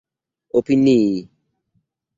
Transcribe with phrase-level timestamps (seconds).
[0.57, 1.07] opinii